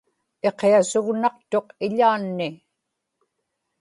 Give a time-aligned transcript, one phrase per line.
[0.49, 2.49] iqiasugnaqtuq iḷaanni